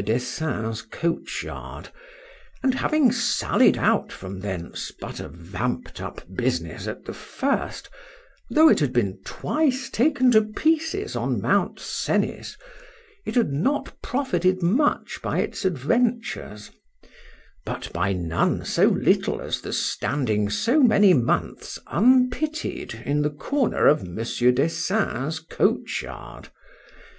[0.00, 1.90] Dessein's coach yard;
[2.62, 7.90] and having sallied out from thence but a vampt up business at the first,
[8.48, 12.56] though it had been twice taken to pieces on Mount Sennis,
[13.26, 16.72] it had not profited much by its adventures,—but
[17.92, 24.08] by none so little as the standing so many months unpitied in the corner of
[24.08, 24.38] Mons.
[24.40, 26.48] Dessein's coach yard.